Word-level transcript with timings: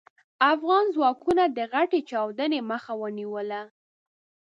افغان 0.53 0.85
ځواکونو 0.95 1.43
د 1.57 1.59
غټې 1.71 1.99
چاودنې 2.09 2.59
مخه 2.71 2.91
ونيوله. 3.01 3.61